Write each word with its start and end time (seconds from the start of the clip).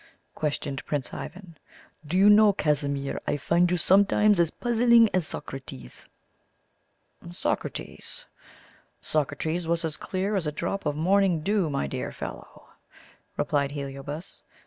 questioned 0.33 0.83
Prince 0.87 1.13
Ivan. 1.13 1.59
"Do 2.03 2.17
you 2.17 2.27
know, 2.27 2.53
Casimir, 2.53 3.21
I 3.27 3.37
find 3.37 3.69
you 3.69 3.77
sometimes 3.77 4.39
as 4.39 4.49
puzzling 4.49 5.11
as 5.13 5.27
Socrates." 5.27 6.07
"Socrates? 7.31 8.25
Socrates 8.99 9.67
was 9.67 9.85
as 9.85 9.97
clear 9.97 10.35
as 10.35 10.47
a 10.47 10.51
drop 10.51 10.87
of 10.87 10.95
morning 10.95 11.41
dew, 11.41 11.69
my 11.69 11.85
dear 11.85 12.11
fellow," 12.11 12.69
replied 13.37 13.73
Heliobas. 13.73 14.41